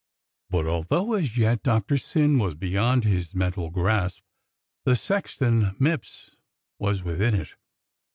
[0.49, 4.23] But although as yet Doctor Syn was beyond his mental grasp,
[4.83, 6.31] the Sexton Mipps
[6.79, 7.49] was within it.